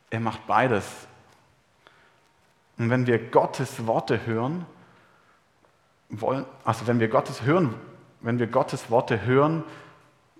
Er 0.09 0.19
macht 0.19 0.47
beides. 0.47 1.07
Und 2.79 2.89
wenn 2.89 3.05
wir 3.05 3.19
Gottes 3.19 3.85
Worte 3.85 4.25
hören, 4.25 4.65
wollen, 6.09 6.45
also 6.63 6.87
wenn 6.87 6.99
wir 6.99 7.09
Gottes 7.09 7.43
hören, 7.43 7.75
wenn 8.21 8.39
wir 8.39 8.47
Gottes 8.47 8.89
Worte 8.89 9.25
hören, 9.25 9.63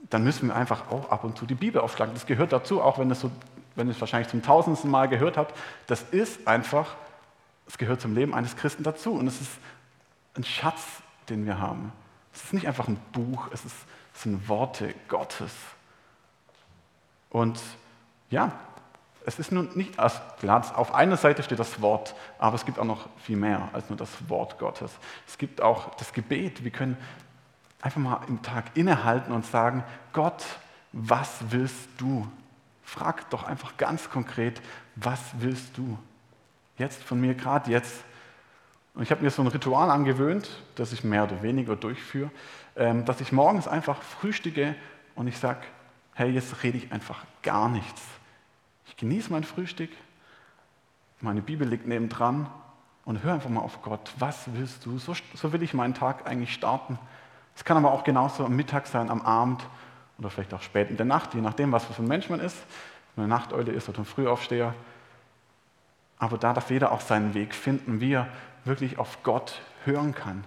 dann 0.10 0.24
müssen 0.24 0.48
wir 0.48 0.56
einfach 0.56 0.90
auch 0.90 1.12
ab 1.12 1.26
und 1.26 1.38
zu 1.38 1.46
die 1.46 1.54
Bibel 1.54 1.82
aufschlagen. 1.82 2.14
Das 2.14 2.26
gehört 2.26 2.54
dazu, 2.54 2.82
auch 2.82 2.98
wenn 2.98 3.12
es 3.12 3.20
so, 3.20 3.30
wenn 3.76 3.90
es 3.90 4.00
wahrscheinlich 4.00 4.30
zum 4.30 4.42
tausendsten 4.42 4.90
Mal 4.90 5.08
gehört 5.08 5.38
hat. 5.38 5.54
Das 5.88 6.02
ist 6.02 6.48
einfach, 6.48 6.96
es 7.68 7.78
gehört 7.78 8.02
zum 8.02 8.16
Leben 8.16 8.34
eines 8.34 8.56
Christen 8.56 8.84
dazu. 8.84 9.12
Und 9.12 9.28
es 9.28 9.42
ist 9.42 9.52
ein 10.36 10.46
Schatz, 10.46 10.82
den 11.30 11.46
wir 11.46 11.60
haben. 11.60 11.92
Es 12.34 12.46
ist 12.46 12.54
nicht 12.54 12.68
einfach 12.68 12.88
ein 12.88 13.00
Buch, 13.12 13.50
es, 13.52 13.66
ist, 13.66 13.76
es 14.16 14.24
sind 14.24 14.48
Worte 14.48 14.96
Gottes. 15.10 15.52
Und 17.30 17.60
ja, 18.30 18.54
es 19.26 19.38
ist 19.38 19.52
nun 19.52 19.70
nicht, 19.76 20.00
also 20.00 20.20
auf 20.76 20.94
einer 20.94 21.18
Seite 21.18 21.44
steht 21.44 21.60
das 21.60 21.82
Wort, 21.82 22.16
aber 22.38 22.56
es 22.56 22.66
gibt 22.66 22.80
auch 22.80 22.86
noch 22.86 23.10
viel 23.18 23.38
mehr 23.38 23.70
als 23.74 23.90
nur 23.90 23.98
das 23.98 24.10
Wort 24.30 24.58
Gottes. 24.60 24.92
Es 25.28 25.38
gibt 25.38 25.62
auch 25.62 25.94
das 25.96 26.14
Gebet. 26.14 26.64
Wir 26.64 26.72
können 26.72 26.98
einfach 27.82 28.00
mal 28.00 28.22
im 28.28 28.42
Tag 28.42 28.66
innehalten 28.76 29.34
und 29.34 29.46
sagen, 29.46 29.84
Gott, 30.14 30.44
was 30.92 31.38
willst 31.50 31.90
du? 31.98 32.28
Frag 32.84 33.30
doch 33.30 33.44
einfach 33.44 33.78
ganz 33.78 34.10
konkret, 34.10 34.62
was 34.96 35.20
willst 35.38 35.78
du? 35.78 35.98
Jetzt 36.78 37.04
von 37.04 37.22
mir, 37.22 37.36
gerade 37.36 37.70
jetzt. 37.70 38.04
Und 38.96 39.04
ich 39.04 39.12
habe 39.12 39.22
mir 39.22 39.30
so 39.30 39.42
ein 39.42 39.48
Ritual 39.48 39.92
angewöhnt, 39.92 40.50
das 40.76 40.92
ich 40.92 41.04
mehr 41.04 41.26
oder 41.26 41.44
weniger 41.44 41.76
durchführe, 41.76 42.32
ähm, 42.76 43.06
dass 43.06 43.22
ich 43.22 43.32
morgens 43.32 43.68
einfach 43.68 44.02
frühstücke 44.02 44.76
und 45.16 45.28
ich 45.28 45.38
sage, 45.38 45.60
hey, 46.16 46.32
jetzt 46.32 46.64
rede 46.64 46.78
ich 46.78 46.92
einfach 46.92 47.24
gar 47.44 47.70
nichts. 47.70 48.02
Ich 48.90 48.98
genieße 48.98 49.32
mein 49.32 49.44
Frühstück, 49.44 49.92
meine 51.22 51.42
Bibel 51.42 51.68
liegt 51.68 51.86
nebendran 51.86 52.50
und 53.06 53.22
höre 53.24 53.34
einfach 53.34 53.50
mal 53.50 53.62
auf 53.62 53.84
Gott. 53.84 54.12
Was 54.18 54.46
willst 54.54 54.86
du? 54.86 54.98
So, 54.98 55.14
so 55.36 55.54
will 55.54 55.62
ich 55.62 55.76
meinen 55.76 55.94
Tag 55.94 56.28
eigentlich 56.28 56.54
starten. 56.54 56.98
Es 57.56 57.64
kann 57.64 57.78
aber 57.78 57.92
auch 57.92 58.04
genauso 58.04 58.46
am 58.46 58.56
Mittag 58.56 58.88
sein, 58.88 59.12
am 59.12 59.22
Abend 59.22 59.64
oder 60.18 60.32
vielleicht 60.32 60.54
auch 60.56 60.62
spät 60.64 60.90
in 60.90 60.98
der 60.98 61.06
Nacht, 61.06 61.36
je 61.36 61.42
nachdem, 61.42 61.72
was 61.72 61.86
für 61.86 62.02
ein 62.02 62.08
Mensch 62.08 62.30
man 62.30 62.40
ist. 62.40 62.58
Wenn 63.16 63.26
eine 63.26 63.34
Nachteule 63.34 63.72
ist 63.72 63.88
oder 63.90 64.00
ein 64.00 64.06
Frühaufsteher. 64.06 64.74
Aber 66.18 66.38
da 66.38 66.54
darf 66.54 66.72
jeder 66.72 66.92
auch 66.92 67.02
seinen 67.02 67.34
Weg 67.36 67.54
finden, 67.54 68.02
wie 68.02 68.14
er 68.14 68.28
wirklich 68.66 68.98
auf 68.98 69.22
Gott 69.24 69.62
hören 69.86 70.16
kann. 70.16 70.44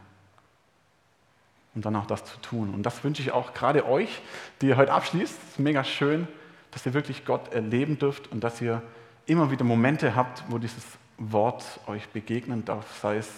Und 1.75 1.87
dann 1.87 1.96
auch 1.96 2.06
das 2.06 2.25
zu 2.25 2.38
tun. 2.40 2.75
Und 2.75 2.82
das 2.82 3.04
wünsche 3.04 3.22
ich 3.22 3.32
auch 3.32 3.54
gerade 3.54 3.87
euch, 3.87 4.20
die 4.61 4.68
ihr 4.68 4.76
heute 4.76 4.92
abschließt. 4.92 5.58
Mega 5.58 5.84
schön, 5.84 6.28
dass 6.73 6.85
ihr 6.85 6.95
wirklich 6.95 7.25
Gott 7.25 7.52
erleben 7.52 7.99
dürft 7.99 8.33
und 8.33 8.43
dass 8.43 8.61
ihr 8.61 8.83
immer 9.26 9.50
wieder 9.50 9.64
Momente 9.64 10.17
habt, 10.17 10.43
wo 10.49 10.59
dieses 10.59 10.85
Wort 11.19 11.81
euch 11.87 12.09
begegnen 12.09 12.64
darf, 12.64 12.99
sei 13.00 13.19
es 13.19 13.31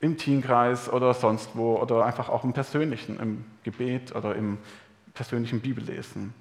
im 0.00 0.16
Teamkreis 0.16 0.90
oder 0.90 1.12
sonst 1.12 1.50
wo 1.54 1.76
oder 1.76 2.04
einfach 2.04 2.28
auch 2.28 2.44
im 2.44 2.52
persönlichen, 2.52 3.20
im 3.20 3.44
Gebet 3.62 4.14
oder 4.14 4.34
im 4.34 4.58
persönlichen 5.12 5.60
Bibellesen. 5.60 6.32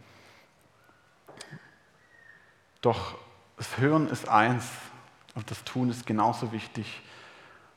Doch 2.81 3.15
das 3.57 3.77
Hören 3.77 4.09
ist 4.09 4.27
eins 4.27 4.69
und 5.35 5.49
das 5.49 5.63
Tun 5.63 5.89
ist 5.89 6.05
genauso 6.05 6.51
wichtig. 6.51 7.01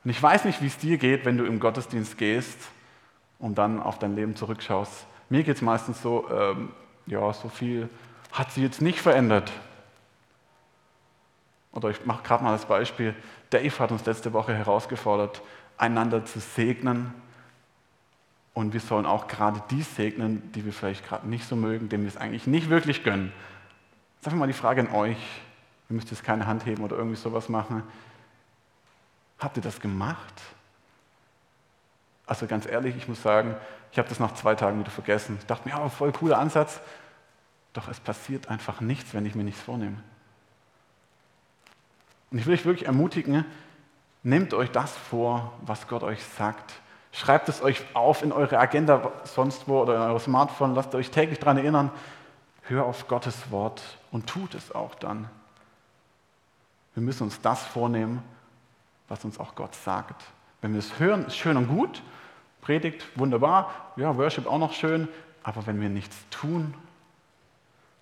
Und 0.03 0.11
ich 0.11 0.21
weiß 0.21 0.45
nicht, 0.45 0.61
wie 0.61 0.67
es 0.67 0.77
dir 0.77 0.97
geht, 0.97 1.25
wenn 1.25 1.37
du 1.37 1.45
im 1.45 1.59
Gottesdienst 1.59 2.17
gehst 2.17 2.57
und 3.39 3.57
dann 3.57 3.81
auf 3.81 3.99
dein 3.99 4.15
Leben 4.15 4.35
zurückschaust. 4.35 5.05
Mir 5.29 5.43
geht 5.43 5.55
es 5.55 5.61
meistens 5.61 6.01
so, 6.01 6.29
ähm, 6.29 6.71
ja, 7.07 7.33
so 7.33 7.49
viel 7.49 7.89
hat 8.31 8.51
sie 8.51 8.61
jetzt 8.61 8.81
nicht 8.81 8.99
verändert. 8.99 9.51
Oder 11.71 11.89
ich 11.89 12.05
mache 12.05 12.23
gerade 12.23 12.43
mal 12.43 12.51
das 12.51 12.65
Beispiel. 12.65 13.15
Dave 13.49 13.79
hat 13.79 13.91
uns 13.91 14.05
letzte 14.05 14.33
Woche 14.33 14.53
herausgefordert, 14.53 15.41
einander 15.77 16.25
zu 16.25 16.39
segnen. 16.39 17.13
Und 18.53 18.73
wir 18.73 18.79
sollen 18.79 19.05
auch 19.05 19.27
gerade 19.27 19.61
die 19.69 19.83
segnen, 19.83 20.51
die 20.53 20.65
wir 20.65 20.73
vielleicht 20.73 21.07
gerade 21.07 21.27
nicht 21.27 21.47
so 21.47 21.55
mögen, 21.55 21.89
denen 21.89 22.03
wir 22.03 22.09
es 22.09 22.17
eigentlich 22.17 22.47
nicht 22.47 22.69
wirklich 22.69 23.03
gönnen. 23.03 23.31
Jetzt 24.15 24.27
einfach 24.27 24.39
mal 24.39 24.47
die 24.47 24.53
Frage 24.53 24.81
an 24.81 24.93
euch. 24.93 25.17
Ihr 25.89 25.95
müsst 25.95 26.09
jetzt 26.09 26.23
keine 26.23 26.47
Hand 26.47 26.65
heben 26.65 26.83
oder 26.83 26.97
irgendwie 26.97 27.15
sowas 27.15 27.49
machen. 27.49 27.83
Habt 29.39 29.57
ihr 29.57 29.63
das 29.63 29.79
gemacht? 29.79 30.41
Also 32.27 32.45
ganz 32.45 32.67
ehrlich, 32.67 32.95
ich 32.95 33.07
muss 33.07 33.21
sagen, 33.21 33.55
ich 33.91 33.97
habe 33.97 34.09
das 34.09 34.19
nach 34.19 34.33
zwei 34.35 34.53
Tagen 34.53 34.79
wieder 34.79 34.91
vergessen. 34.91 35.37
Ich 35.39 35.45
dachte 35.47 35.67
mir, 35.67 35.75
ja, 35.75 35.89
voll 35.89 36.11
cooler 36.11 36.37
Ansatz. 36.37 36.81
Doch 37.73 37.87
es 37.87 37.99
passiert 37.99 38.49
einfach 38.49 38.81
nichts, 38.81 39.13
wenn 39.13 39.25
ich 39.25 39.33
mir 39.33 39.43
nichts 39.43 39.61
vornehme. 39.61 39.97
Und 42.29 42.37
ich 42.37 42.45
will 42.45 42.53
euch 42.53 42.65
wirklich 42.65 42.85
ermutigen, 42.85 43.45
Nehmt 44.27 44.53
euch 44.53 44.71
das 44.71 44.91
vor, 44.91 45.53
was 45.61 45.87
Gott 45.87 46.03
euch 46.03 46.21
sagt. 46.21 46.73
Schreibt 47.13 47.47
es 47.47 47.61
euch 47.61 47.81
auf 47.93 48.23
in 48.23 48.33
eure 48.33 48.59
Agenda 48.59 49.13
sonst 49.23 49.69
wo 49.69 49.81
oder 49.81 49.95
in 49.95 50.01
euer 50.01 50.19
Smartphone. 50.19 50.75
Lasst 50.75 50.93
euch 50.95 51.11
täglich 51.11 51.39
daran 51.39 51.57
erinnern. 51.57 51.91
Hör 52.63 52.83
auf 52.83 53.07
Gottes 53.07 53.51
Wort 53.51 53.81
und 54.11 54.27
tut 54.27 54.53
es 54.53 54.75
auch 54.75 54.95
dann. 54.95 55.29
Wir 56.93 57.03
müssen 57.03 57.23
uns 57.23 57.39
das 57.39 57.63
vornehmen, 57.63 58.21
was 59.07 59.23
uns 59.23 59.39
auch 59.39 59.55
Gott 59.55 59.75
sagt. 59.75 60.21
Wenn 60.67 60.73
wir 60.73 60.79
es 60.79 60.99
hören, 60.99 61.27
ist 61.27 61.37
schön 61.37 61.55
und 61.55 61.69
gut. 61.69 62.03
Predigt, 62.59 63.07
wunderbar. 63.17 63.93
Ja, 63.95 64.17
Worship 64.17 64.47
auch 64.47 64.57
noch 64.57 64.73
schön. 64.73 65.07
Aber 65.41 65.65
wenn 65.65 65.79
wir 65.79 65.87
nichts 65.87 66.17
tun, 66.29 66.73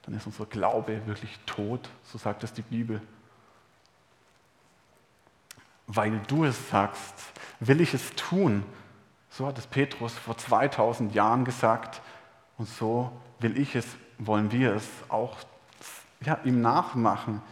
dann 0.02 0.16
ist 0.16 0.26
unser 0.26 0.48
Glaube 0.48 1.06
wirklich 1.06 1.38
tot. 1.46 1.88
So 2.06 2.18
sagt 2.18 2.44
es 2.44 2.54
die 2.54 2.64
Bibel 2.64 3.02
weil 5.86 6.20
du 6.28 6.46
es 6.46 6.72
sagst, 6.72 7.14
will 7.60 7.80
ich 7.82 7.94
es 7.94 8.16
tun. 8.16 8.64
So 9.30 9.46
hat 9.46 9.60
es 9.60 9.68
Petrus 9.68 10.14
vor 10.14 10.36
2000 10.36 11.14
Jahren 11.14 11.46
gesagt 11.46 12.02
und 12.58 12.68
so 12.68 13.12
will 13.40 13.56
ich 13.60 13.76
es, 13.76 13.86
wollen 14.18 14.52
wir 14.52 14.74
es 14.74 14.90
auch 15.10 15.38
ja, 16.22 16.40
ihm 16.44 16.62
nachmachen. 16.62 17.44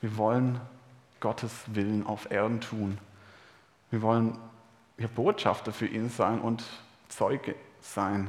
Wir 0.00 0.16
wollen 0.16 0.60
Gottes 1.18 1.52
Willen 1.66 2.06
auf 2.06 2.30
Erden 2.30 2.60
tun. 2.60 2.98
Wir 3.94 4.02
wollen 4.02 4.36
ja, 4.98 5.06
Botschafter 5.06 5.72
für 5.72 5.86
ihn 5.86 6.10
sein 6.10 6.40
und 6.40 6.64
Zeuge 7.08 7.54
sein. 7.80 8.28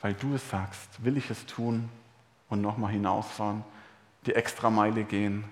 Weil 0.00 0.14
du 0.14 0.34
es 0.34 0.50
sagst, 0.50 1.04
will 1.04 1.16
ich 1.16 1.30
es 1.30 1.46
tun 1.46 1.88
und 2.48 2.60
nochmal 2.60 2.90
hinausfahren, 2.90 3.62
die 4.26 4.34
extra 4.34 4.68
Meile 4.68 5.04
gehen, 5.04 5.44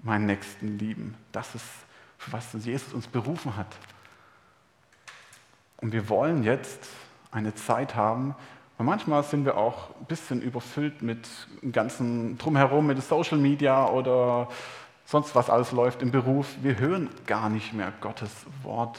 meinen 0.00 0.26
Nächsten 0.26 0.78
lieben. 0.78 1.16
Das 1.32 1.54
ist, 1.54 1.64
für 2.18 2.34
was 2.34 2.52
Jesus 2.52 2.92
uns 2.92 3.06
berufen 3.06 3.56
hat. 3.56 3.74
Und 5.78 5.92
wir 5.92 6.10
wollen 6.10 6.42
jetzt 6.42 6.86
eine 7.30 7.54
Zeit 7.54 7.94
haben, 7.94 8.34
weil 8.76 8.84
manchmal 8.84 9.22
sind 9.22 9.46
wir 9.46 9.56
auch 9.56 9.88
ein 9.98 10.04
bisschen 10.04 10.42
überfüllt 10.42 11.00
mit 11.00 11.26
dem 11.62 11.72
ganzen 11.72 12.36
Drumherum, 12.36 12.88
mit 12.88 13.02
Social 13.02 13.38
Media 13.38 13.88
oder 13.88 14.50
sonst 15.04 15.34
was 15.34 15.50
alles 15.50 15.72
läuft 15.72 16.02
im 16.02 16.10
Beruf. 16.10 16.46
Wir 16.62 16.78
hören 16.78 17.10
gar 17.26 17.48
nicht 17.48 17.72
mehr 17.72 17.92
Gottes 18.00 18.30
Wort 18.62 18.98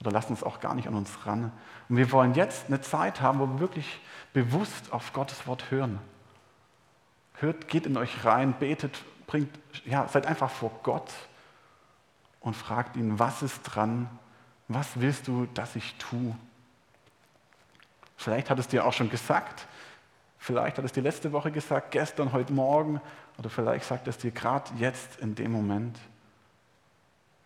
oder 0.00 0.10
lassen 0.10 0.32
es 0.32 0.42
auch 0.42 0.60
gar 0.60 0.74
nicht 0.74 0.88
an 0.88 0.94
uns 0.94 1.26
ran. 1.26 1.52
Und 1.88 1.96
wir 1.96 2.10
wollen 2.12 2.34
jetzt 2.34 2.66
eine 2.68 2.80
Zeit 2.80 3.20
haben, 3.20 3.38
wo 3.38 3.46
wir 3.46 3.60
wirklich 3.60 4.00
bewusst 4.32 4.92
auf 4.92 5.12
Gottes 5.12 5.46
Wort 5.46 5.70
hören. 5.70 5.98
Hört, 7.34 7.68
geht 7.68 7.86
in 7.86 7.96
euch 7.96 8.24
rein, 8.24 8.54
betet 8.58 9.02
bringt, 9.26 9.50
ja, 9.84 10.06
seid 10.08 10.26
einfach 10.26 10.50
vor 10.50 10.70
Gott 10.82 11.10
und 12.40 12.54
fragt 12.54 12.96
ihn, 12.96 13.18
was 13.18 13.42
ist 13.42 13.62
dran? 13.62 14.08
Was 14.68 15.00
willst 15.00 15.28
du, 15.28 15.46
dass 15.54 15.76
ich 15.76 15.94
tue? 15.96 16.34
Vielleicht 18.16 18.50
hat 18.50 18.58
es 18.58 18.68
dir 18.68 18.86
auch 18.86 18.92
schon 18.92 19.10
gesagt. 19.10 19.66
Vielleicht 20.44 20.76
hat 20.76 20.84
es 20.84 20.92
dir 20.92 21.00
letzte 21.00 21.32
Woche 21.32 21.50
gesagt, 21.50 21.92
gestern, 21.92 22.34
heute 22.34 22.52
Morgen, 22.52 23.00
oder 23.38 23.48
vielleicht 23.48 23.86
sagt 23.86 24.06
es 24.08 24.18
dir 24.18 24.30
gerade 24.30 24.70
jetzt 24.76 25.18
in 25.20 25.34
dem 25.34 25.50
Moment. 25.50 25.98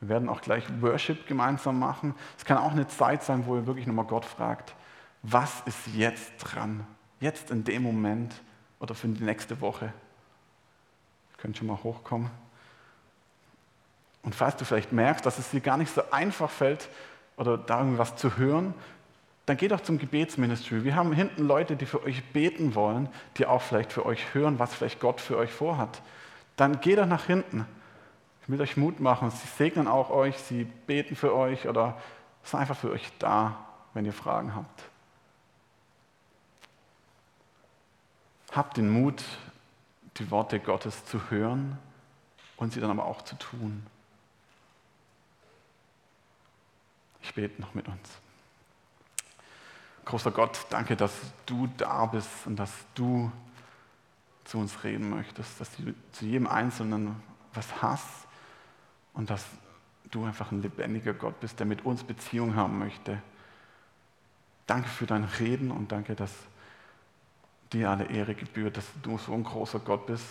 Wir 0.00 0.08
werden 0.08 0.28
auch 0.28 0.40
gleich 0.40 0.64
Worship 0.80 1.28
gemeinsam 1.28 1.78
machen. 1.78 2.16
Es 2.36 2.44
kann 2.44 2.58
auch 2.58 2.72
eine 2.72 2.88
Zeit 2.88 3.22
sein, 3.22 3.46
wo 3.46 3.54
ihr 3.54 3.68
wirklich 3.68 3.86
nochmal 3.86 4.06
Gott 4.06 4.24
fragt, 4.24 4.74
was 5.22 5.60
ist 5.64 5.86
jetzt 5.94 6.38
dran? 6.38 6.84
Jetzt 7.20 7.52
in 7.52 7.62
dem 7.62 7.84
Moment 7.84 8.34
oder 8.80 8.96
für 8.96 9.06
die 9.06 9.22
nächste 9.22 9.60
Woche. 9.60 9.84
Ihr 9.84 11.36
könnt 11.36 11.56
schon 11.56 11.68
mal 11.68 11.80
hochkommen. 11.80 12.32
Und 14.24 14.34
falls 14.34 14.56
du 14.56 14.64
vielleicht 14.64 14.90
merkst, 14.90 15.24
dass 15.24 15.38
es 15.38 15.50
dir 15.50 15.60
gar 15.60 15.76
nicht 15.76 15.94
so 15.94 16.02
einfach 16.10 16.50
fällt, 16.50 16.88
oder 17.36 17.56
da 17.56 17.78
irgendwas 17.78 18.16
zu 18.16 18.36
hören, 18.36 18.74
dann 19.48 19.56
geht 19.56 19.70
doch 19.70 19.80
zum 19.80 19.98
Gebetsministry. 19.98 20.84
Wir 20.84 20.94
haben 20.94 21.10
hinten 21.14 21.46
Leute, 21.46 21.74
die 21.74 21.86
für 21.86 22.02
euch 22.02 22.22
beten 22.32 22.74
wollen, 22.74 23.08
die 23.38 23.46
auch 23.46 23.62
vielleicht 23.62 23.94
für 23.94 24.04
euch 24.04 24.34
hören, 24.34 24.58
was 24.58 24.74
vielleicht 24.74 25.00
Gott 25.00 25.22
für 25.22 25.38
euch 25.38 25.50
vorhat. 25.50 26.02
Dann 26.56 26.82
geht 26.82 26.98
doch 26.98 27.06
nach 27.06 27.24
hinten. 27.24 27.64
Ich 28.42 28.50
will 28.50 28.60
euch 28.60 28.76
Mut 28.76 29.00
machen. 29.00 29.30
Sie 29.30 29.46
segnen 29.56 29.88
auch 29.88 30.10
euch, 30.10 30.36
sie 30.36 30.64
beten 30.64 31.16
für 31.16 31.34
euch 31.34 31.66
oder 31.66 31.98
sind 32.42 32.60
einfach 32.60 32.76
für 32.76 32.90
euch 32.90 33.10
da, 33.18 33.64
wenn 33.94 34.04
ihr 34.04 34.12
Fragen 34.12 34.54
habt. 34.54 34.82
Habt 38.52 38.76
den 38.76 38.90
Mut, 38.90 39.24
die 40.18 40.30
Worte 40.30 40.60
Gottes 40.60 41.06
zu 41.06 41.30
hören 41.30 41.78
und 42.58 42.74
sie 42.74 42.80
dann 42.80 42.90
aber 42.90 43.06
auch 43.06 43.22
zu 43.22 43.34
tun. 43.36 43.86
Ich 47.22 47.32
bete 47.32 47.58
noch 47.62 47.72
mit 47.72 47.88
uns. 47.88 48.20
Großer 50.08 50.30
Gott, 50.30 50.64
danke, 50.70 50.96
dass 50.96 51.12
du 51.44 51.68
da 51.76 52.06
bist 52.06 52.30
und 52.46 52.56
dass 52.56 52.72
du 52.94 53.30
zu 54.44 54.56
uns 54.56 54.82
reden 54.82 55.10
möchtest, 55.10 55.60
dass 55.60 55.70
du 55.76 55.94
zu 56.12 56.24
jedem 56.24 56.46
Einzelnen 56.46 57.14
was 57.52 57.82
hast 57.82 58.26
und 59.12 59.28
dass 59.28 59.44
du 60.10 60.24
einfach 60.24 60.50
ein 60.50 60.62
lebendiger 60.62 61.12
Gott 61.12 61.38
bist, 61.40 61.58
der 61.58 61.66
mit 61.66 61.84
uns 61.84 62.04
Beziehung 62.04 62.56
haben 62.56 62.78
möchte. 62.78 63.20
Danke 64.66 64.88
für 64.88 65.04
dein 65.04 65.24
Reden 65.24 65.70
und 65.70 65.92
danke, 65.92 66.14
dass 66.14 66.32
dir 67.74 67.90
alle 67.90 68.06
Ehre 68.06 68.34
gebührt, 68.34 68.78
dass 68.78 68.86
du 69.02 69.18
so 69.18 69.34
ein 69.34 69.44
großer 69.44 69.80
Gott 69.80 70.06
bist 70.06 70.24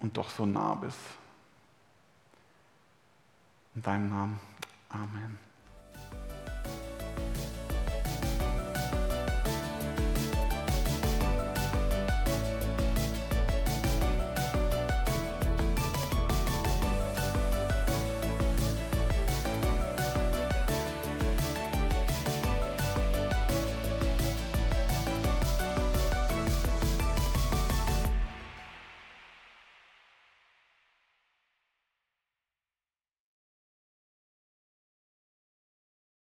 und 0.00 0.16
doch 0.16 0.30
so 0.30 0.46
nah 0.46 0.74
bist. 0.74 0.98
In 3.76 3.82
deinem 3.82 4.10
Namen. 4.10 4.40
Amen. 4.88 5.51